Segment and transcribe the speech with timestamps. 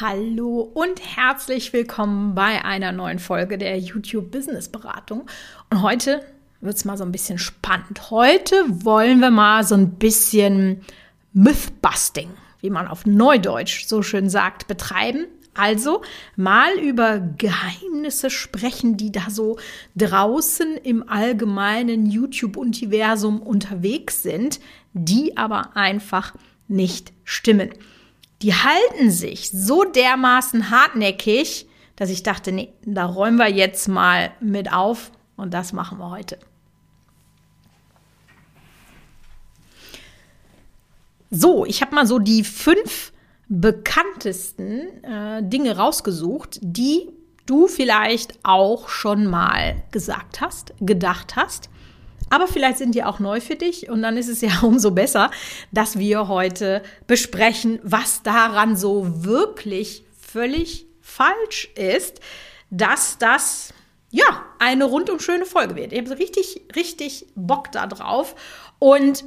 [0.00, 5.26] Hallo und herzlich willkommen bei einer neuen Folge der YouTube Business Beratung.
[5.70, 6.24] Und heute
[6.60, 8.12] wird es mal so ein bisschen spannend.
[8.12, 10.82] Heute wollen wir mal so ein bisschen
[11.32, 12.30] Mythbusting,
[12.60, 15.26] wie man auf Neudeutsch so schön sagt, betreiben.
[15.54, 16.02] Also
[16.36, 19.58] mal über Geheimnisse sprechen, die da so
[19.96, 24.60] draußen im allgemeinen YouTube-Universum unterwegs sind,
[24.92, 26.36] die aber einfach
[26.68, 27.70] nicht stimmen
[28.42, 34.30] die halten sich so dermaßen hartnäckig, dass ich dachte, nee, da räumen wir jetzt mal
[34.40, 36.38] mit auf und das machen wir heute.
[41.30, 43.12] So, ich habe mal so die fünf
[43.48, 47.08] bekanntesten äh, Dinge rausgesucht, die
[47.46, 51.70] du vielleicht auch schon mal gesagt hast, gedacht hast.
[52.30, 55.30] Aber vielleicht sind die auch neu für dich und dann ist es ja umso besser,
[55.72, 62.20] dass wir heute besprechen, was daran so wirklich völlig falsch ist,
[62.70, 63.72] dass das
[64.10, 65.92] ja eine rundum schöne Folge wird.
[65.92, 68.34] Ich habe so richtig, richtig Bock da drauf
[68.78, 69.24] und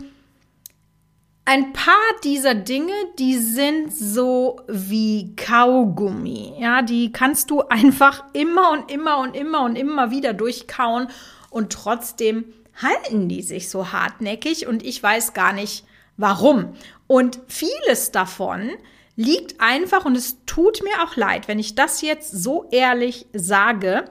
[1.45, 6.53] ein paar dieser Dinge, die sind so wie Kaugummi.
[6.59, 11.07] Ja, die kannst du einfach immer und immer und immer und immer wieder durchkauen
[11.49, 15.85] und trotzdem halten die sich so hartnäckig und ich weiß gar nicht
[16.17, 16.75] warum.
[17.07, 18.71] Und vieles davon
[19.15, 24.05] liegt einfach, und es tut mir auch leid, wenn ich das jetzt so ehrlich sage,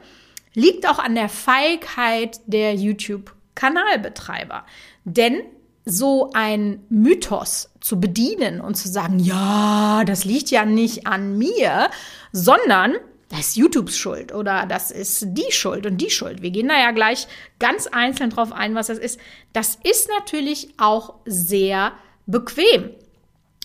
[0.54, 4.64] liegt auch an der Feigheit der YouTube-Kanalbetreiber.
[5.04, 5.40] Denn
[5.84, 11.90] so ein Mythos zu bedienen und zu sagen, ja, das liegt ja nicht an mir,
[12.32, 12.94] sondern
[13.30, 16.42] das ist YouTubes Schuld oder das ist die Schuld und die Schuld.
[16.42, 17.28] Wir gehen da ja gleich
[17.60, 19.20] ganz einzeln drauf ein, was das ist.
[19.52, 21.92] Das ist natürlich auch sehr
[22.26, 22.90] bequem.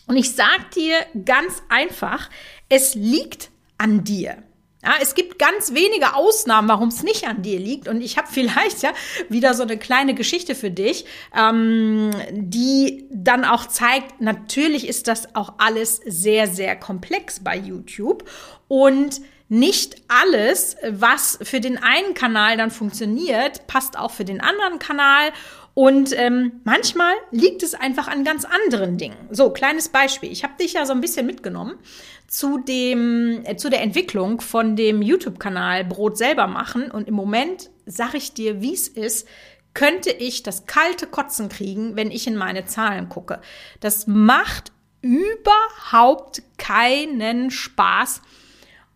[0.08, 2.30] Und ich sage dir ganz einfach,
[2.70, 3.50] es liegt
[3.80, 4.38] an dir.
[4.84, 7.88] Ja, es gibt ganz wenige Ausnahmen, warum es nicht an dir liegt.
[7.88, 8.94] Und ich habe vielleicht ja
[9.30, 11.06] wieder so eine kleine Geschichte für dich,
[11.36, 18.30] ähm, die dann auch zeigt, natürlich ist das auch alles sehr, sehr komplex bei YouTube.
[18.68, 24.80] Und nicht alles, was für den einen Kanal dann funktioniert, passt auch für den anderen
[24.80, 25.32] Kanal.
[25.76, 29.18] Und ähm, manchmal liegt es einfach an ganz anderen Dingen.
[29.30, 30.32] So, kleines Beispiel.
[30.32, 31.76] Ich habe dich ja so ein bisschen mitgenommen
[32.28, 36.90] zu dem, äh, zu der Entwicklung von dem YouTube-Kanal Brot selber machen.
[36.90, 39.28] Und im Moment sage ich dir, wie es ist,
[39.74, 43.42] könnte ich das kalte Kotzen kriegen, wenn ich in meine Zahlen gucke.
[43.82, 48.22] Das macht überhaupt keinen Spaß.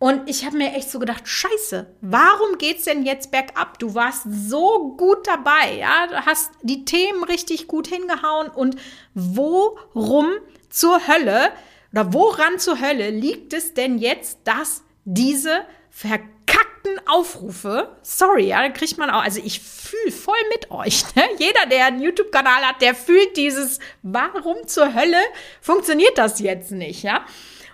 [0.02, 3.78] Und ich habe mir echt so gedacht, scheiße, warum geht's denn jetzt bergab?
[3.78, 8.76] Du warst so gut dabei, ja, du hast die Themen richtig gut hingehauen und
[9.12, 10.30] worum
[10.70, 11.52] zur Hölle
[11.92, 18.70] oder woran zur Hölle liegt es denn jetzt, dass diese verkackten Aufrufe, sorry, ja, da
[18.70, 21.24] kriegt man auch, also ich fühle voll mit euch, ne?
[21.36, 25.20] Jeder, der einen YouTube-Kanal hat, der fühlt dieses, warum zur Hölle
[25.60, 27.26] funktioniert das jetzt nicht, ja?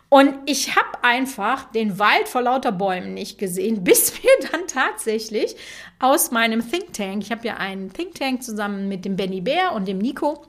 [0.08, 5.56] Und ich habe einfach den Wald vor lauter Bäumen nicht gesehen, bis wir dann tatsächlich
[5.98, 9.72] aus meinem Think Tank, ich habe ja einen Think Tank zusammen mit dem Benny Bär
[9.72, 10.44] und dem Nico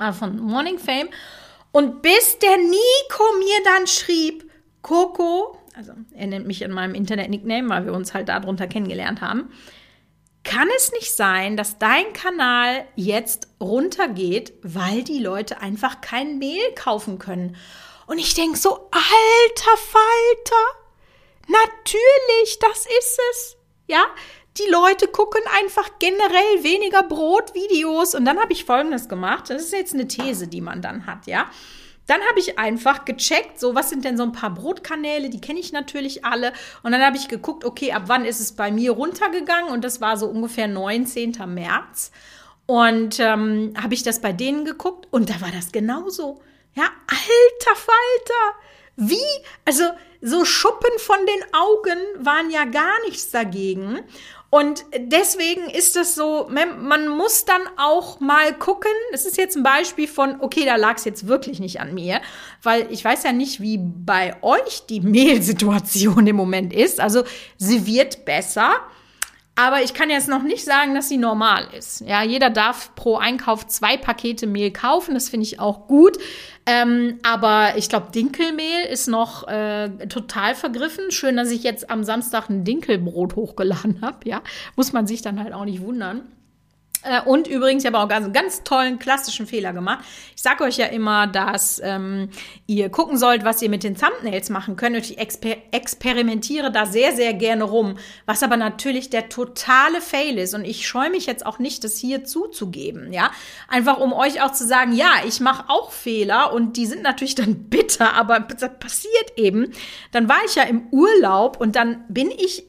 [0.00, 1.08] äh, von Morning Fame.
[1.72, 7.68] Und bis der Nico mir dann schrieb, Coco, also er nennt mich in meinem Internet-Nickname,
[7.68, 9.50] weil wir uns halt darunter kennengelernt haben,
[10.42, 16.72] kann es nicht sein, dass dein Kanal jetzt runtergeht, weil die Leute einfach kein Mehl
[16.76, 17.56] kaufen können?
[18.06, 20.64] Und ich denke so, alter Falter,
[21.48, 23.56] natürlich, das ist es.
[23.88, 24.04] Ja,
[24.58, 28.14] die Leute gucken einfach generell weniger Brotvideos.
[28.14, 29.50] Und dann habe ich Folgendes gemacht.
[29.50, 31.50] Das ist jetzt eine These, die man dann hat, ja.
[32.06, 35.58] Dann habe ich einfach gecheckt, so was sind denn so ein paar Brotkanäle, die kenne
[35.58, 36.52] ich natürlich alle.
[36.84, 39.72] Und dann habe ich geguckt, okay, ab wann ist es bei mir runtergegangen?
[39.72, 41.34] Und das war so ungefähr 19.
[41.46, 42.12] März.
[42.66, 46.40] Und ähm, habe ich das bei denen geguckt und da war das genauso.
[46.76, 48.58] Ja, alter Falter!
[48.96, 49.16] Wie?
[49.64, 49.84] Also,
[50.20, 54.00] so Schuppen von den Augen waren ja gar nichts dagegen.
[54.48, 58.92] Und deswegen ist das so, man muss dann auch mal gucken.
[59.10, 62.20] Das ist jetzt ein Beispiel von, okay, da lag es jetzt wirklich nicht an mir,
[62.62, 67.00] weil ich weiß ja nicht, wie bei euch die Mehlsituation im Moment ist.
[67.00, 67.24] Also
[67.58, 68.76] sie wird besser.
[69.58, 72.02] Aber ich kann jetzt noch nicht sagen, dass sie normal ist.
[72.02, 75.14] Ja, jeder darf pro Einkauf zwei Pakete Mehl kaufen.
[75.14, 76.18] Das finde ich auch gut.
[76.66, 81.10] Ähm, aber ich glaube, Dinkelmehl ist noch äh, total vergriffen.
[81.10, 84.18] Schön, dass ich jetzt am Samstag ein Dinkelbrot hochgeladen habe.
[84.28, 84.42] Ja,
[84.76, 86.22] muss man sich dann halt auch nicht wundern.
[87.06, 90.04] Äh, und übrigens, ich habe auch einen ganz tollen klassischen Fehler gemacht.
[90.34, 92.30] Ich sage euch ja immer, dass ähm,
[92.66, 94.96] ihr gucken sollt, was ihr mit den Thumbnails machen könnt.
[94.96, 97.98] Und ich exper experimentiere da sehr, sehr gerne rum.
[98.26, 100.54] Was aber natürlich der totale Fail ist.
[100.54, 103.12] Und ich scheue mich jetzt auch nicht, das hier zuzugeben.
[103.12, 103.30] Ja,
[103.68, 107.34] einfach um euch auch zu sagen, ja, ich mache auch Fehler und die sind natürlich
[107.34, 109.72] dann bitter, aber das passiert eben.
[110.12, 112.64] Dann war ich ja im Urlaub und dann bin ich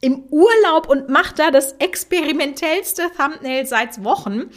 [0.00, 4.50] im Urlaub und mache da das experimentellste Thumbnail seit Wochen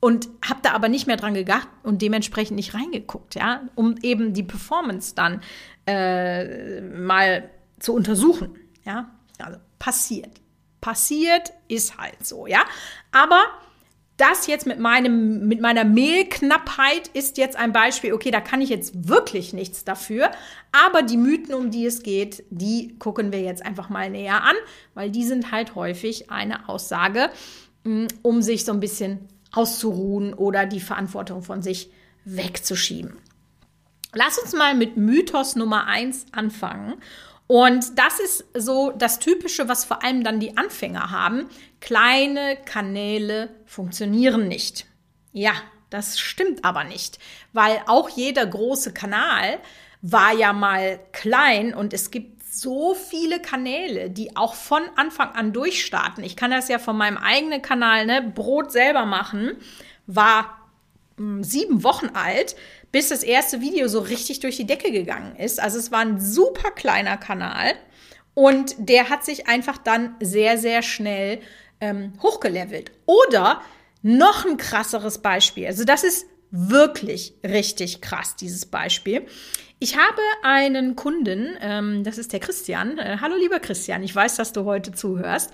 [0.00, 4.32] und habe da aber nicht mehr dran gedacht und dementsprechend nicht reingeguckt, ja, um eben
[4.34, 5.42] die Performance dann
[5.86, 9.10] äh, mal zu untersuchen, ja.
[9.38, 10.40] Also passiert,
[10.80, 12.64] passiert ist halt so, ja.
[13.12, 13.44] Aber
[14.16, 18.70] das jetzt mit meinem, mit meiner Mehlknappheit ist jetzt ein Beispiel, okay, da kann ich
[18.70, 20.30] jetzt wirklich nichts dafür.
[20.72, 24.56] Aber die Mythen, um die es geht, die gucken wir jetzt einfach mal näher an,
[24.94, 27.30] weil die sind halt häufig eine Aussage,
[27.84, 31.90] mm, um sich so ein bisschen auszuruhen oder die Verantwortung von sich
[32.24, 33.16] wegzuschieben.
[34.14, 36.94] Lass uns mal mit Mythos Nummer eins anfangen.
[37.46, 41.48] Und das ist so das Typische, was vor allem dann die Anfänger haben.
[41.80, 44.86] Kleine Kanäle funktionieren nicht.
[45.32, 45.52] Ja,
[45.90, 47.18] das stimmt aber nicht,
[47.52, 49.58] weil auch jeder große Kanal
[50.02, 55.52] war ja mal klein und es gibt so viele Kanäle, die auch von Anfang an
[55.52, 56.24] durchstarten.
[56.24, 59.56] Ich kann das ja von meinem eigenen Kanal, ne, Brot selber machen,
[60.06, 60.58] war
[61.18, 62.56] hm, sieben Wochen alt
[62.92, 65.60] bis das erste Video so richtig durch die Decke gegangen ist.
[65.60, 67.74] Also es war ein super kleiner Kanal
[68.34, 71.40] und der hat sich einfach dann sehr, sehr schnell
[71.80, 72.92] ähm, hochgelevelt.
[73.06, 73.62] Oder
[74.02, 75.66] noch ein krasseres Beispiel.
[75.66, 79.26] Also das ist wirklich richtig krass, dieses Beispiel.
[79.78, 82.98] Ich habe einen Kunden, ähm, das ist der Christian.
[82.98, 85.50] Äh, hallo lieber Christian, ich weiß, dass du heute zuhörst.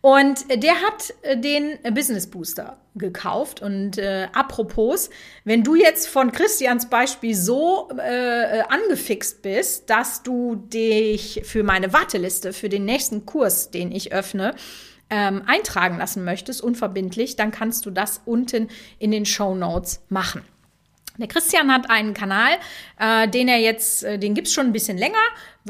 [0.00, 3.60] Und der hat äh, den Business Booster gekauft.
[3.60, 5.10] Und äh, apropos,
[5.44, 11.92] wenn du jetzt von Christians Beispiel so äh, angefixt bist, dass du dich für meine
[11.92, 14.54] Warteliste, für den nächsten Kurs, den ich öffne,
[15.10, 20.42] ähm, eintragen lassen möchtest, unverbindlich, dann kannst du das unten in den Show Notes machen.
[21.18, 22.52] Der Christian hat einen Kanal,
[22.98, 25.14] äh, den er jetzt, äh, den gibt's schon ein bisschen länger,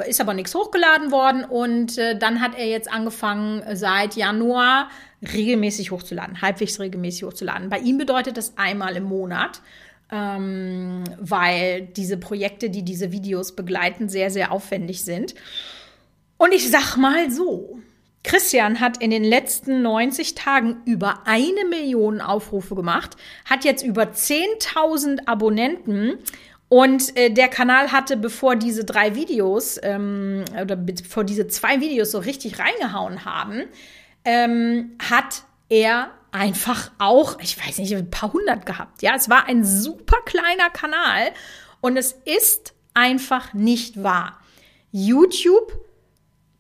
[0.06, 4.90] ist aber nichts hochgeladen worden und äh, dann hat er jetzt angefangen seit Januar
[5.22, 7.68] regelmäßig hochzuladen, halbwegs regelmäßig hochzuladen.
[7.70, 9.62] Bei ihm bedeutet das einmal im Monat,
[10.10, 15.34] ähm, weil diese Projekte, die diese Videos begleiten, sehr, sehr aufwendig sind.
[16.36, 17.80] Und ich sag mal so,
[18.26, 23.16] Christian hat in den letzten 90 Tagen über eine Million Aufrufe gemacht,
[23.48, 26.18] hat jetzt über 10.000 Abonnenten
[26.68, 32.10] und äh, der Kanal hatte, bevor diese drei Videos ähm, oder bevor diese zwei Videos
[32.10, 33.62] so richtig reingehauen haben,
[34.24, 39.02] ähm, hat er einfach auch, ich weiß nicht, ein paar hundert gehabt.
[39.02, 41.30] Ja, es war ein super kleiner Kanal
[41.80, 44.40] und es ist einfach nicht wahr.
[44.90, 45.85] YouTube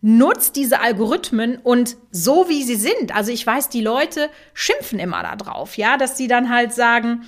[0.06, 3.12] nutzt diese Algorithmen und so wie sie sind.
[3.12, 7.24] Also ich weiß, die Leute schimpfen immer darauf, ja, dass sie dann halt sagen,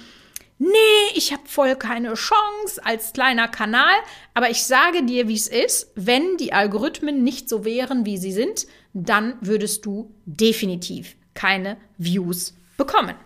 [0.58, 0.68] nee,
[1.16, 3.96] ich habe voll keine Chance als kleiner Kanal,
[4.32, 8.30] aber ich sage dir, wie es ist, wenn die Algorithmen nicht so wären, wie sie
[8.30, 13.16] sind, dann würdest du definitiv keine Views bekommen.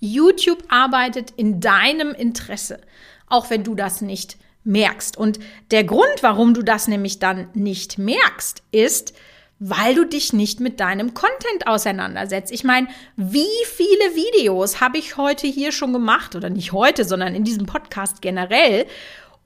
[0.00, 2.80] YouTube arbeitet in deinem Interesse,
[3.28, 4.36] auch wenn du das nicht
[4.66, 5.16] merkst.
[5.16, 5.38] Und
[5.70, 9.14] der Grund, warum du das nämlich dann nicht merkst, ist,
[9.58, 12.52] weil du dich nicht mit deinem Content auseinandersetzt.
[12.52, 17.34] Ich meine, wie viele Videos habe ich heute hier schon gemacht oder nicht heute, sondern
[17.34, 18.86] in diesem Podcast generell,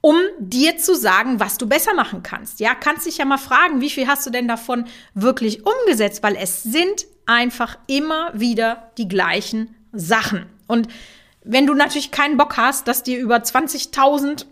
[0.01, 2.59] um dir zu sagen, was du besser machen kannst.
[2.59, 6.37] Ja, kannst dich ja mal fragen, wie viel hast du denn davon wirklich umgesetzt, weil
[6.37, 10.47] es sind einfach immer wieder die gleichen Sachen.
[10.67, 10.89] Und
[11.45, 14.47] wenn du natürlich keinen Bock hast, dass dir über 20.000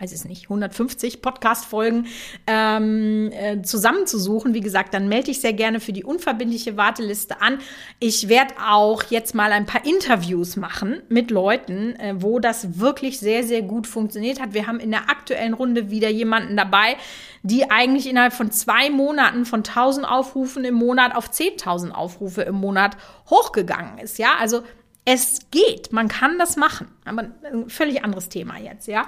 [0.00, 2.06] weiß es nicht, 150 Podcast-Folgen
[2.46, 4.54] ähm, äh, zusammenzusuchen.
[4.54, 7.58] Wie gesagt, dann melde ich sehr gerne für die unverbindliche Warteliste an.
[7.98, 13.18] Ich werde auch jetzt mal ein paar Interviews machen mit Leuten, äh, wo das wirklich
[13.18, 14.54] sehr, sehr gut funktioniert hat.
[14.54, 16.96] Wir haben in der aktuellen Runde wieder jemanden dabei,
[17.42, 22.56] die eigentlich innerhalb von zwei Monaten von 1000 Aufrufen im Monat auf 10.000 Aufrufe im
[22.56, 22.96] Monat
[23.30, 24.18] hochgegangen ist.
[24.18, 24.62] Ja, also
[25.10, 26.88] es geht, man kann das machen.
[27.06, 29.06] Aber ein völlig anderes Thema jetzt, ja.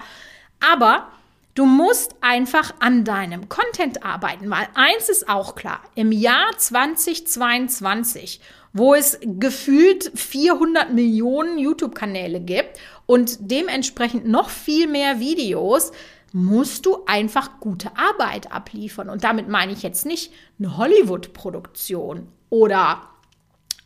[0.73, 1.09] Aber
[1.55, 8.41] du musst einfach an deinem Content arbeiten, weil eins ist auch klar, im Jahr 2022,
[8.73, 15.93] wo es gefühlt 400 Millionen YouTube-Kanäle gibt und dementsprechend noch viel mehr Videos,
[16.33, 19.11] musst du einfach gute Arbeit abliefern.
[19.11, 23.10] Und damit meine ich jetzt nicht eine Hollywood-Produktion oder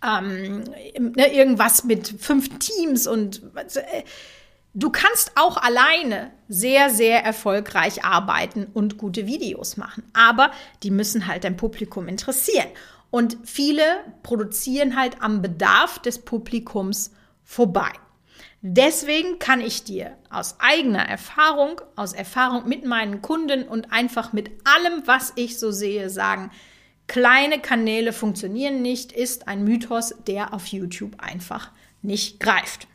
[0.05, 0.65] ähm,
[0.99, 4.03] ne, irgendwas mit fünf Teams und äh,
[4.75, 10.05] du kannst auch alleine sehr, sehr erfolgreich arbeiten und gute Videos machen.
[10.13, 10.51] Aber
[10.83, 12.69] die müssen halt dein Publikum interessieren.
[13.11, 13.85] Und viele
[14.25, 17.13] produzieren halt am Bedarf des Publikums
[17.45, 17.93] vorbei.
[18.61, 24.51] Deswegen kann ich dir aus eigener Erfahrung, aus Erfahrung mit meinen Kunden und einfach mit
[24.65, 26.51] allem, was ich so sehe, sagen,
[27.07, 31.71] kleine Kanäle funktionieren nicht, ist ein Mythos, der auf YouTube einfach
[32.03, 32.87] nicht greift.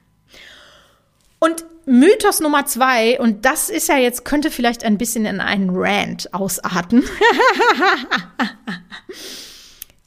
[1.39, 5.69] Und Mythos Nummer zwei, und das ist ja jetzt, könnte vielleicht ein bisschen in einen
[5.71, 7.03] Rant ausarten.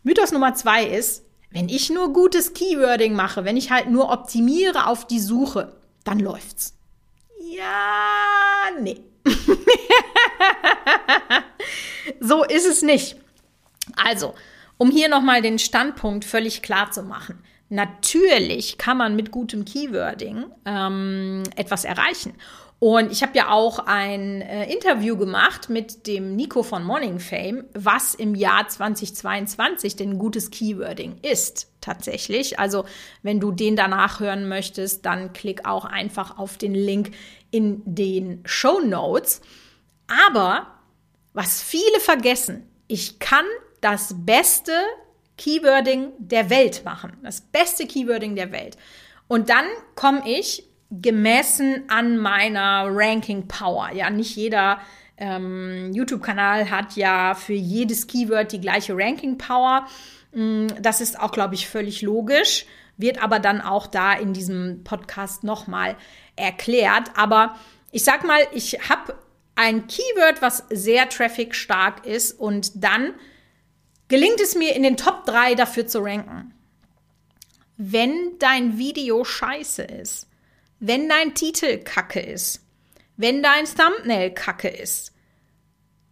[0.03, 4.87] Mythos Nummer zwei ist, wenn ich nur gutes Keywording mache, wenn ich halt nur optimiere
[4.87, 5.73] auf die Suche,
[6.05, 6.75] dann läuft's.
[7.51, 9.01] Ja, nee.
[12.21, 13.17] so ist es nicht.
[13.97, 14.35] Also,
[14.79, 17.39] um hier nochmal den Standpunkt völlig klar zu machen.
[17.69, 22.35] Natürlich kann man mit gutem Keywording ähm, etwas erreichen.
[22.79, 27.65] Und ich habe ja auch ein äh, Interview gemacht mit dem Nico von Morning Fame,
[27.75, 32.59] was im Jahr 2022 denn gutes Keywording ist tatsächlich.
[32.59, 32.85] Also
[33.23, 37.13] wenn du den danach hören möchtest, dann klick auch einfach auf den Link
[37.53, 39.43] in den Show Notes.
[40.29, 40.67] Aber
[41.35, 43.47] was viele vergessen, ich kann
[43.83, 44.73] das beste
[45.37, 47.19] Keywording der Welt machen.
[47.23, 48.79] Das beste Keywording der Welt.
[49.29, 53.91] Und dann komme ich gemessen an meiner Ranking Power.
[53.93, 54.79] Ja, nicht jeder
[55.17, 59.87] ähm, YouTube-Kanal hat ja für jedes Keyword die gleiche Ranking Power.
[60.33, 64.85] Mm, das ist auch, glaube ich, völlig logisch, wird aber dann auch da in diesem
[64.85, 65.97] Podcast nochmal
[66.37, 67.11] erklärt.
[67.17, 67.57] Aber
[67.91, 69.15] ich sag mal, ich habe
[69.55, 73.15] ein Keyword, was sehr traffic-stark ist und dann
[74.13, 76.53] gelingt es mir in den Top 3 dafür zu ranken.
[77.79, 80.29] Wenn dein Video scheiße ist,
[80.81, 82.61] wenn dein Titel kacke ist,
[83.17, 85.15] wenn dein Thumbnail kacke ist,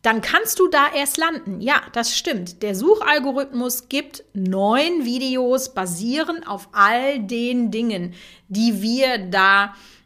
[0.00, 1.61] dann kannst du da erst landen.
[1.61, 2.62] Ja, das stimmt.
[2.62, 8.14] Der Suchalgorithmus gibt neun Videos basierend auf all den Dingen,
[8.49, 10.00] die wir da mm,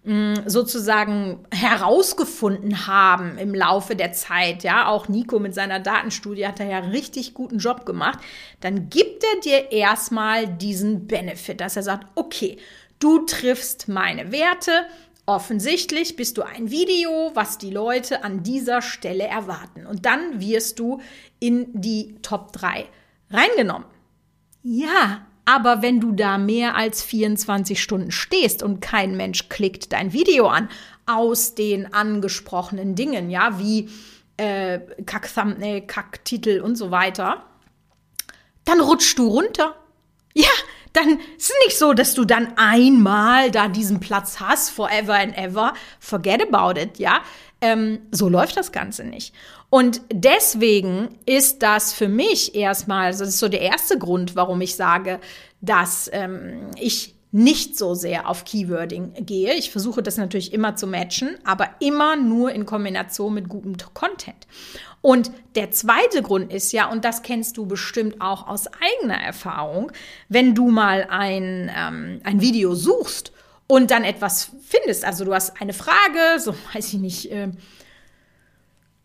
[0.44, 4.62] sozusagen herausgefunden haben im Laufe der Zeit.
[4.62, 8.18] Ja, auch Nico mit seiner Datenstudie hat da ja richtig guten Job gemacht.
[8.60, 12.58] Dann gibt er dir erstmal diesen Benefit, dass er sagt, okay,
[13.04, 14.86] Du triffst meine Werte.
[15.26, 19.86] Offensichtlich bist du ein Video, was die Leute an dieser Stelle erwarten.
[19.86, 21.00] Und dann wirst du
[21.38, 22.86] in die Top 3
[23.30, 23.86] reingenommen.
[24.62, 30.12] Ja, aber wenn du da mehr als 24 Stunden stehst und kein Mensch klickt dein
[30.12, 30.68] Video an,
[31.06, 33.90] aus den angesprochenen Dingen, ja, wie
[34.36, 37.44] äh, Kack-Thumbnail, Kack-Titel und so weiter,
[38.64, 39.76] dann rutschst du runter.
[40.32, 40.48] Ja,
[40.94, 45.36] dann ist es nicht so, dass du dann einmal da diesen Platz hast, forever and
[45.36, 45.74] ever.
[46.00, 47.20] Forget about it, ja.
[47.60, 49.34] Ähm, so läuft das Ganze nicht.
[49.74, 54.76] Und deswegen ist das für mich erstmal, das ist so der erste Grund, warum ich
[54.76, 55.18] sage,
[55.62, 59.52] dass ähm, ich nicht so sehr auf Keywording gehe.
[59.54, 64.46] Ich versuche das natürlich immer zu matchen, aber immer nur in Kombination mit gutem Content.
[65.00, 69.90] Und der zweite Grund ist ja, und das kennst du bestimmt auch aus eigener Erfahrung,
[70.28, 73.32] wenn du mal ein, ähm, ein Video suchst
[73.66, 77.48] und dann etwas findest, also du hast eine Frage, so weiß ich nicht, äh,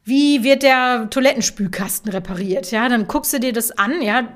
[0.10, 2.72] wie wird der Toilettenspülkasten repariert?
[2.72, 4.28] Ja, dann guckst du dir das an, ja,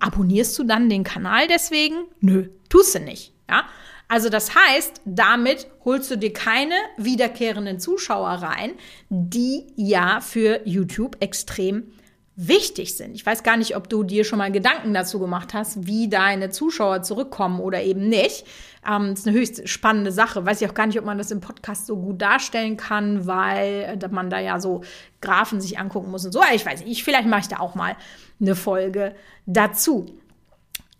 [0.00, 1.96] abonnierst du dann den Kanal deswegen?
[2.20, 3.64] Nö, tust du nicht, ja.
[4.08, 8.74] Also das heißt, damit holst du dir keine wiederkehrenden Zuschauer rein,
[9.08, 11.90] die ja für YouTube extrem
[12.36, 13.14] wichtig sind.
[13.14, 16.50] Ich weiß gar nicht, ob du dir schon mal Gedanken dazu gemacht hast, wie deine
[16.50, 18.44] Zuschauer zurückkommen oder eben nicht.
[18.86, 20.44] Ähm, das ist eine höchst spannende Sache.
[20.44, 23.98] Weiß ich auch gar nicht, ob man das im Podcast so gut darstellen kann, weil
[24.02, 24.82] äh, man da ja so
[25.22, 26.42] Graphen sich angucken muss und so.
[26.54, 27.96] Ich weiß nicht, vielleicht mache ich da auch mal
[28.38, 29.14] eine Folge
[29.46, 30.06] dazu.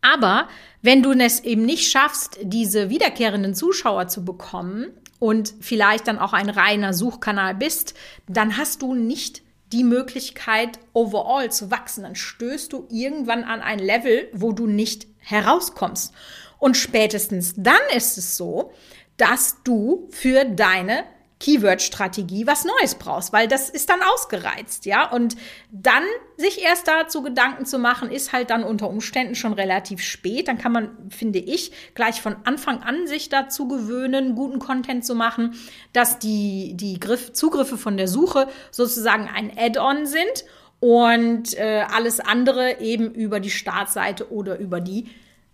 [0.01, 0.49] Aber
[0.81, 4.87] wenn du es eben nicht schaffst, diese wiederkehrenden Zuschauer zu bekommen
[5.19, 7.95] und vielleicht dann auch ein reiner Suchkanal bist,
[8.27, 12.03] dann hast du nicht die Möglichkeit, overall zu wachsen.
[12.03, 16.13] Dann stößt du irgendwann an ein Level, wo du nicht herauskommst.
[16.59, 18.73] Und spätestens dann ist es so,
[19.17, 21.05] dass du für deine
[21.39, 25.11] Keyword-Strategie was Neues brauchst, weil das ist dann ausgereizt, ja.
[25.11, 25.37] Und
[25.71, 26.03] dann
[26.39, 30.49] sich erst dazu Gedanken zu machen, ist halt dann unter Umständen schon relativ spät.
[30.49, 35.15] Dann kann man, finde ich, gleich von Anfang an sich dazu gewöhnen, guten Content zu
[35.15, 35.55] machen,
[35.93, 40.45] dass die, die Griff, Zugriffe von der Suche sozusagen ein Add-on sind
[40.81, 45.09] und äh, alles andere eben über die Startseite oder über die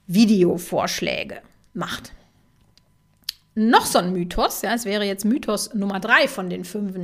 [0.07, 1.43] Videovorschläge
[1.75, 2.13] macht.
[3.55, 6.97] Noch so ein Mythos, ja, es wäre jetzt Mythos Nummer drei von den fünf,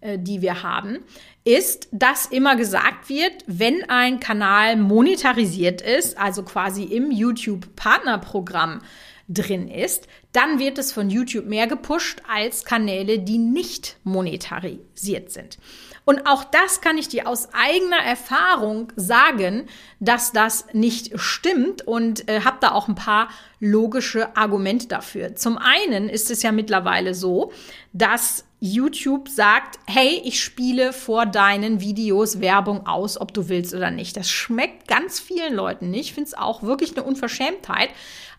[0.00, 0.98] äh, die wir haben,
[1.44, 8.80] ist, dass immer gesagt wird, wenn ein Kanal monetarisiert ist, also quasi im YouTube-Partnerprogramm
[9.28, 15.58] drin ist, dann wird es von YouTube mehr gepusht als Kanäle, die nicht monetarisiert sind.
[16.04, 19.66] Und auch das kann ich dir aus eigener Erfahrung sagen,
[20.00, 23.28] dass das nicht stimmt und äh, habe da auch ein paar
[23.60, 25.36] logische Argumente dafür.
[25.36, 27.52] Zum einen ist es ja mittlerweile so,
[27.92, 33.90] dass YouTube sagt, hey, ich spiele vor deinen Videos Werbung aus, ob du willst oder
[33.90, 34.16] nicht.
[34.16, 36.10] Das schmeckt ganz vielen Leuten nicht.
[36.10, 37.90] Ich finde es auch wirklich eine Unverschämtheit.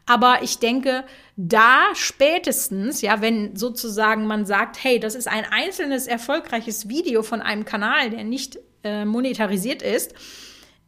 [0.06, 1.06] Aber ich denke,
[1.38, 7.42] da spätestens, ja, wenn sozusagen man sagt, hey, das ist ein einzelnes erfolgreiches Video von
[7.42, 10.14] einem Kanal, der nicht äh, monetarisiert ist,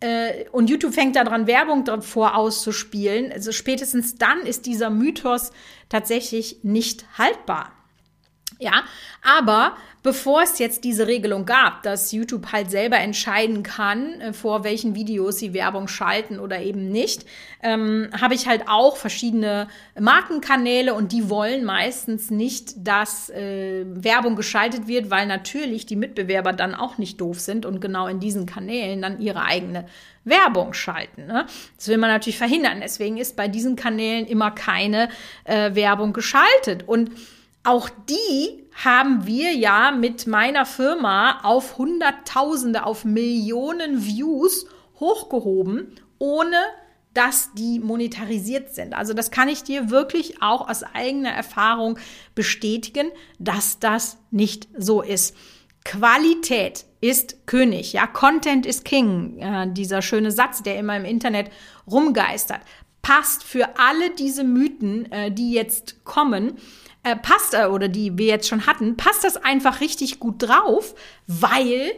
[0.02, 5.52] äh, und YouTube fängt daran, Werbung davor auszuspielen, also spätestens dann ist dieser Mythos
[5.90, 7.72] tatsächlich nicht haltbar.
[8.60, 8.84] Ja,
[9.22, 14.64] aber bevor es jetzt diese Regelung gab, dass YouTube halt selber entscheiden kann, äh, vor
[14.64, 17.26] welchen Videos sie Werbung schalten oder eben nicht,
[17.64, 19.68] ähm, habe ich halt auch verschiedene
[20.00, 26.54] Markenkanäle und die wollen meistens nicht, dass äh, Werbung geschaltet wird, weil natürlich die Mitbewerber
[26.54, 29.86] dann auch nicht doof sind und genau in diesen Kanälen dann ihre eigene
[30.24, 31.26] Werbung schalten.
[31.26, 31.46] Ne?
[31.78, 32.80] Das will man natürlich verhindern.
[32.82, 35.10] Deswegen ist bei diesen Kanälen immer keine
[35.44, 36.88] äh, Werbung geschaltet.
[36.88, 37.12] Und
[37.66, 44.66] auch die haben wir ja mit meiner Firma auf Hunderttausende, auf Millionen Views
[45.00, 46.58] hochgehoben, ohne
[47.14, 48.94] dass die monetarisiert sind.
[48.94, 51.98] Also das kann ich dir wirklich auch aus eigener Erfahrung
[52.36, 53.08] bestätigen,
[53.40, 55.36] dass das nicht so ist.
[55.86, 61.52] Qualität ist König, ja, Content ist King, äh, dieser schöne Satz, der immer im Internet
[61.90, 62.62] rumgeistert,
[63.02, 66.58] passt für alle diese Mythen, äh, die jetzt kommen,
[67.06, 70.96] äh, passt, äh, oder die wir jetzt schon hatten, passt das einfach richtig gut drauf,
[71.28, 71.92] weil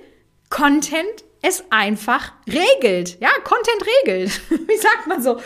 [0.49, 3.19] Content es einfach regelt.
[3.21, 4.41] Ja, Content regelt.
[4.67, 5.39] Wie sagt man so?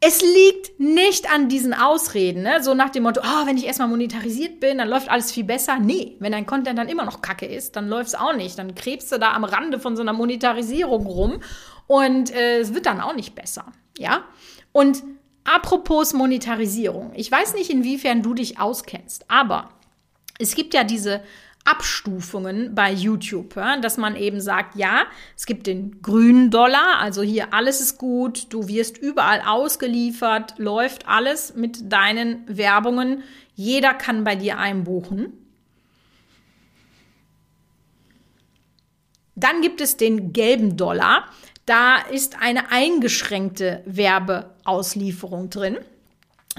[0.00, 2.62] es liegt nicht an diesen Ausreden, ne?
[2.62, 5.78] so nach dem Motto, oh, wenn ich erstmal monetarisiert bin, dann läuft alles viel besser.
[5.78, 8.58] Nee, wenn dein Content dann immer noch kacke ist, dann läuft es auch nicht.
[8.58, 11.40] Dann krebst du da am Rande von so einer Monetarisierung rum
[11.86, 13.72] und äh, es wird dann auch nicht besser.
[13.98, 14.24] Ja,
[14.72, 15.02] und
[15.46, 17.12] Apropos Monetarisierung.
[17.14, 19.70] Ich weiß nicht, inwiefern du dich auskennst, aber
[20.38, 21.22] es gibt ja diese
[21.64, 25.06] Abstufungen bei YouTube, dass man eben sagt, ja,
[25.36, 31.08] es gibt den grünen Dollar, also hier alles ist gut, du wirst überall ausgeliefert, läuft
[31.08, 33.22] alles mit deinen Werbungen,
[33.54, 35.32] jeder kann bei dir einbuchen.
[39.34, 41.26] Dann gibt es den gelben Dollar,
[41.66, 43.82] da ist eine eingeschränkte
[44.66, 45.78] Werbeauslieferung drin.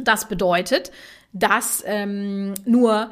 [0.02, 0.92] Das bedeutet,
[1.34, 3.12] dass ähm, nur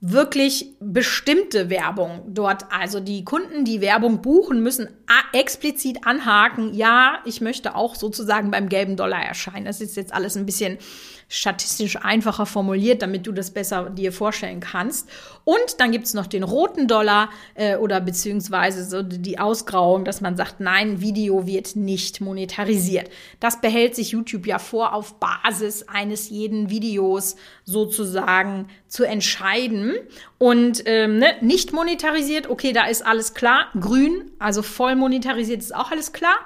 [0.00, 4.88] wirklich bestimmte Werbung dort, also die Kunden, die Werbung buchen, müssen
[5.32, 9.64] explizit anhaken, ja, ich möchte auch sozusagen beim gelben Dollar erscheinen.
[9.64, 10.78] Das ist jetzt alles ein bisschen
[11.28, 15.08] statistisch einfacher formuliert, damit du das besser dir vorstellen kannst.
[15.44, 20.20] Und dann gibt es noch den roten Dollar äh, oder beziehungsweise so die Ausgrauung, dass
[20.20, 23.10] man sagt, nein, Video wird nicht monetarisiert.
[23.40, 27.34] Das behält sich YouTube ja vor, auf Basis eines jeden Videos
[27.64, 29.94] sozusagen zu entscheiden.
[30.38, 33.66] Und ähm, ne, nicht monetarisiert, okay, da ist alles klar.
[33.80, 36.36] Grün, also voll monetarisiert ist auch alles klar.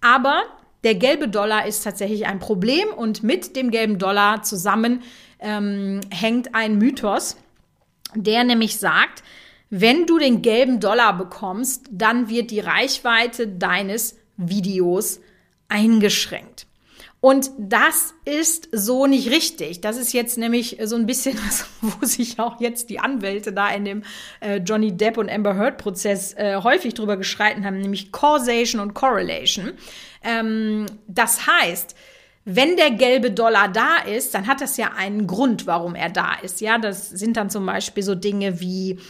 [0.00, 0.42] Aber
[0.84, 5.02] der gelbe Dollar ist tatsächlich ein Problem und mit dem gelben Dollar zusammen
[5.38, 7.36] ähm, hängt ein Mythos,
[8.14, 9.22] der nämlich sagt,
[9.68, 15.20] wenn du den gelben Dollar bekommst, dann wird die Reichweite deines Videos
[15.68, 16.66] eingeschränkt.
[17.20, 19.80] Und das ist so nicht richtig.
[19.80, 21.36] Das ist jetzt nämlich so ein bisschen
[21.80, 24.02] wo sich auch jetzt die Anwälte da in dem
[24.40, 28.94] äh, Johnny Depp und Amber Heard Prozess äh, häufig drüber geschreiten haben, nämlich Causation und
[28.94, 29.72] Correlation.
[30.22, 31.94] Ähm, das heißt,
[32.44, 36.34] wenn der gelbe Dollar da ist, dann hat das ja einen Grund, warum er da
[36.42, 36.60] ist.
[36.60, 39.00] Ja, das sind dann zum Beispiel so Dinge wie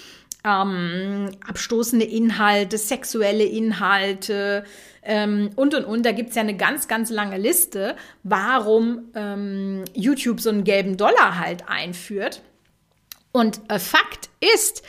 [0.42, 4.64] ähm, abstoßende Inhalte, sexuelle Inhalte
[5.03, 6.07] ähm, und und und.
[6.07, 10.97] Da gibt es ja eine ganz, ganz lange Liste, warum ähm, YouTube so einen gelben
[10.97, 12.40] Dollar halt einführt.
[13.33, 14.83] Und äh, Fakt ist,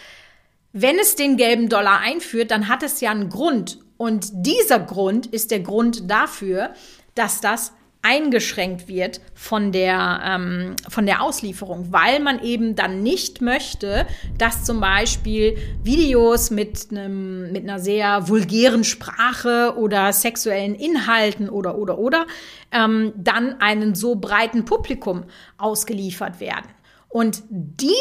[0.71, 3.80] wenn es den gelben Dollar einführt, dann hat es ja einen Grund.
[3.97, 6.71] Und dieser Grund ist der Grund dafür,
[7.15, 13.41] dass das eingeschränkt wird von der, ähm, von der Auslieferung, weil man eben dann nicht
[13.41, 14.05] möchte,
[14.38, 21.77] dass zum Beispiel Videos mit, einem, mit einer sehr vulgären Sprache oder sexuellen Inhalten oder,
[21.77, 22.27] oder, oder
[22.71, 25.25] ähm, dann einem so breiten Publikum
[25.57, 26.67] ausgeliefert werden.
[27.10, 27.95] Und diesen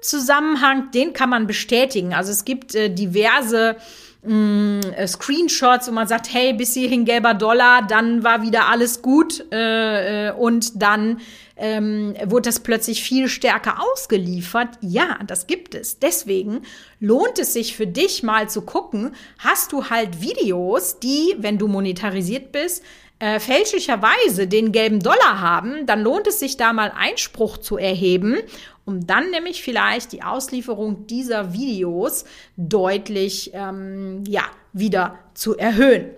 [0.00, 2.12] Zusammenhang, den kann man bestätigen.
[2.12, 3.76] Also es gibt äh, diverse
[4.22, 8.68] mh, mm, äh, Screenshots, wo man sagt, hey, bis hierhin gelber Dollar, dann war wieder
[8.68, 11.20] alles gut äh, äh, und dann
[11.56, 14.78] ähm, wurde das plötzlich viel stärker ausgeliefert.
[14.80, 15.98] Ja, das gibt es.
[15.98, 16.62] Deswegen
[17.00, 21.66] lohnt es sich für dich mal zu gucken, hast du halt Videos, die, wenn du
[21.66, 22.84] monetarisiert bist,
[23.18, 28.36] äh, fälschlicherweise den gelben Dollar haben, dann lohnt es sich da mal Einspruch zu erheben,
[28.84, 32.24] um dann nämlich vielleicht die Auslieferung dieser Videos
[32.56, 36.10] deutlich ähm, ja, wieder zu erhöhen.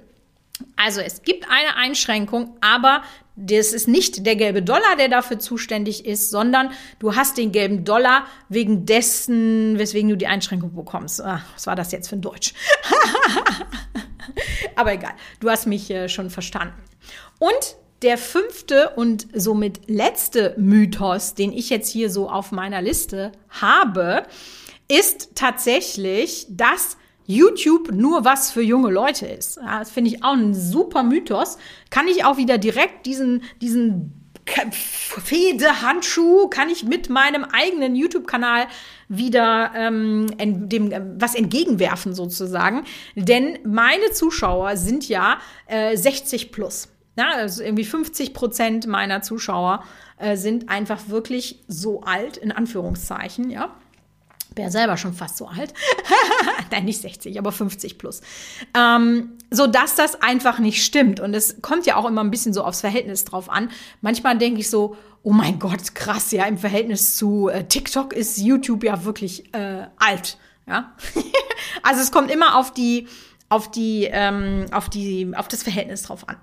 [0.77, 3.03] Also es gibt eine Einschränkung, aber
[3.41, 7.85] das ist nicht der gelbe Dollar, der dafür zuständig ist, sondern du hast den gelben
[7.85, 11.23] Dollar wegen dessen, weswegen du die Einschränkung bekommst.
[11.23, 12.53] Ach, was war das jetzt für ein Deutsch?
[14.77, 16.75] aber egal, du hast mich äh, schon verstanden.
[17.39, 23.33] Und der fünfte und somit letzte Mythos, den ich jetzt hier so auf meiner Liste
[23.49, 24.25] habe,
[24.89, 26.97] ist tatsächlich, dass
[27.31, 29.59] YouTube nur was für junge Leute ist.
[29.59, 31.59] Das finde ich auch ein super Mythos.
[31.91, 34.15] Kann ich auch wieder direkt diesen, diesen
[34.47, 38.67] Fehdehandschuh kann ich mit meinem eigenen YouTube-Kanal
[39.09, 42.85] wieder ähm, dem äh, was entgegenwerfen sozusagen.
[43.15, 46.89] Denn meine Zuschauer sind ja äh, 60 plus.
[47.17, 49.85] Ja, also irgendwie 50 Prozent meiner Zuschauer
[50.19, 53.77] äh, sind einfach wirklich so alt, in Anführungszeichen, ja.
[54.55, 55.73] Bin ja selber schon fast so alt.
[56.71, 58.21] Nein, nicht 60, aber 50 plus.
[58.75, 61.21] Ähm, so dass das einfach nicht stimmt.
[61.21, 63.71] Und es kommt ja auch immer ein bisschen so aufs Verhältnis drauf an.
[64.01, 68.39] Manchmal denke ich so, oh mein Gott, krass, ja, im Verhältnis zu äh, TikTok ist
[68.39, 70.39] YouTube ja wirklich äh, alt.
[70.67, 70.95] Ja.
[71.83, 73.07] also es kommt immer auf die,
[73.49, 76.37] auf die, ähm, auf die, auf das Verhältnis drauf an.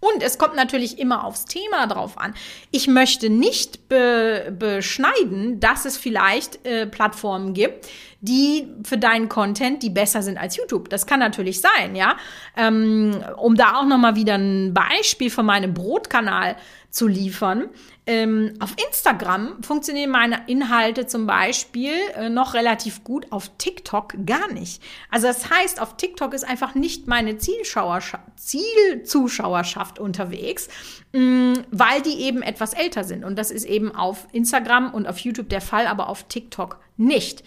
[0.00, 2.34] Und es kommt natürlich immer aufs Thema drauf an.
[2.70, 7.88] Ich möchte nicht be beschneiden, dass es vielleicht äh, Plattformen gibt,
[8.20, 10.88] die für deinen Content, die besser sind als YouTube.
[10.88, 12.16] Das kann natürlich sein, ja.
[12.56, 16.56] Ähm, um da auch noch mal wieder ein Beispiel von meinem Brotkanal
[16.90, 17.68] zu liefern.
[18.06, 24.50] Ähm, auf Instagram funktionieren meine Inhalte zum Beispiel äh, noch relativ gut, auf TikTok gar
[24.52, 24.82] nicht.
[25.10, 30.68] Also das heißt, auf TikTok ist einfach nicht meine Zielzuschauerschaft unterwegs,
[31.12, 33.24] weil die eben etwas älter sind.
[33.24, 37.42] Und das ist eben auf Instagram und auf YouTube der Fall, aber auf TikTok nicht.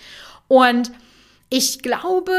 [0.47, 0.91] Und
[1.49, 2.31] ich glaube,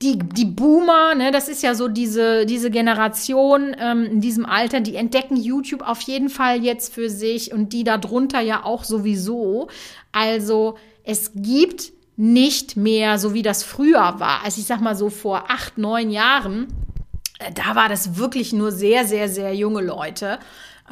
[0.00, 4.80] die, die Boomer, ne, das ist ja so diese, diese Generation ähm, in diesem Alter,
[4.80, 9.68] die entdecken YouTube auf jeden Fall jetzt für sich und die darunter ja auch sowieso.
[10.10, 14.44] Also es gibt nicht mehr so wie das früher war.
[14.44, 16.68] Also ich sag mal so vor acht, neun Jahren,
[17.54, 20.38] da war das wirklich nur sehr, sehr, sehr junge Leute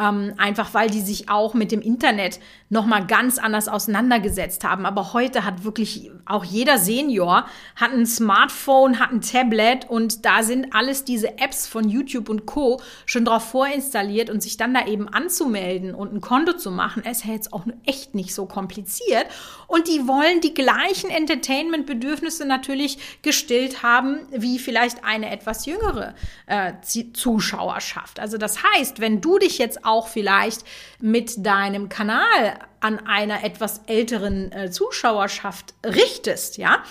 [0.00, 4.86] ähm, einfach weil die sich auch mit dem Internet nochmal ganz anders auseinandergesetzt haben.
[4.86, 10.42] Aber heute hat wirklich auch jeder Senior hat ein Smartphone, hat ein Tablet und da
[10.42, 12.80] sind alles diese Apps von YouTube und Co.
[13.04, 17.24] schon drauf vorinstalliert und sich dann da eben anzumelden und ein Konto zu machen, ist
[17.24, 19.26] ja jetzt auch echt nicht so kompliziert.
[19.70, 26.72] Und die wollen die gleichen Entertainment-Bedürfnisse natürlich gestillt haben, wie vielleicht eine etwas jüngere äh,
[27.12, 28.18] Zuschauerschaft.
[28.18, 30.64] Also das heißt, wenn du dich jetzt auch vielleicht
[30.98, 36.82] mit deinem Kanal an einer etwas älteren äh, Zuschauerschaft richtest, ja,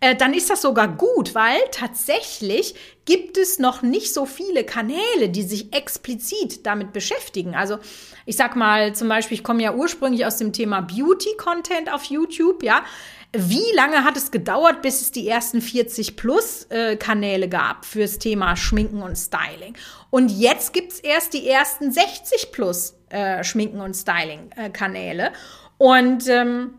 [0.00, 2.74] äh, dann ist das sogar gut, weil tatsächlich
[3.06, 7.54] gibt es noch nicht so viele Kanäle, die sich explizit damit beschäftigen.
[7.54, 7.78] Also
[8.26, 12.62] ich sag mal zum Beispiel, ich komme ja ursprünglich aus dem Thema Beauty-Content auf YouTube,
[12.62, 12.84] ja.
[13.32, 18.18] Wie lange hat es gedauert, bis es die ersten 40 plus äh, Kanäle gab fürs
[18.18, 19.76] Thema Schminken und Styling?
[20.10, 25.32] Und jetzt gibt es erst die ersten 60 plus äh, Schminken und Styling äh.
[25.78, 26.74] Und ähm,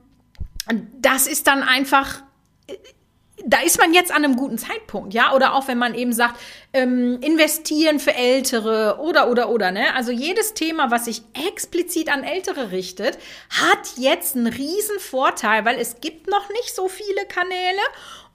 [0.99, 2.23] das ist dann einfach
[3.45, 6.39] da ist man jetzt an einem guten Zeitpunkt, ja, oder auch wenn man eben sagt,
[6.73, 9.93] ähm, investieren für Ältere oder oder oder, ne?
[9.95, 13.17] Also jedes Thema, was sich explizit an Ältere richtet,
[13.49, 17.79] hat jetzt einen riesen Vorteil, weil es gibt noch nicht so viele Kanäle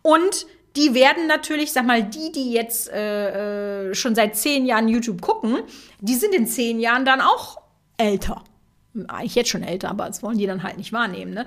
[0.03, 4.89] und die werden natürlich, sag mal, die, die jetzt äh, äh schon seit zehn Jahren
[4.89, 5.59] YouTube gucken,
[6.01, 7.62] die sind in zehn Jahren dann auch
[7.97, 8.45] älter
[9.09, 11.33] eigentlich jetzt schon älter, aber das wollen die dann halt nicht wahrnehmen.
[11.33, 11.47] Ne?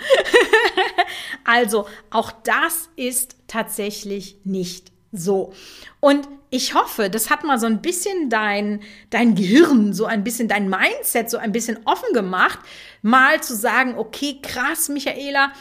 [1.43, 5.53] also auch das ist tatsächlich nicht so.
[5.99, 8.79] Und Ich hoffe, das hat mal so ein bisschen dein,
[9.09, 12.59] dein Gehirn, so ein bisschen dein Mindset, so ein bisschen offen gemacht,
[13.01, 15.51] mal zu sagen, okay, krass, Michaela,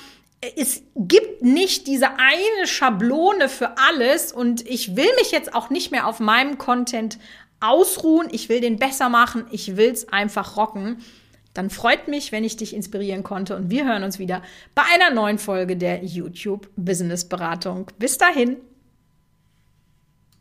[0.57, 5.90] es gibt nicht diese eine Schablone für alles und ich will mich jetzt auch nicht
[5.90, 7.18] mehr auf meinem Content
[7.64, 8.29] ausruhen.
[8.31, 9.46] Ich will den besser machen.
[9.50, 10.98] Ich will es einfach rocken.
[11.55, 14.42] Dann freut mich, wenn ich dich inspirieren konnte und wir hören uns wieder
[14.74, 17.90] bei einer neuen Folge der YouTube Business Beratung.
[17.98, 18.57] Bis dahin.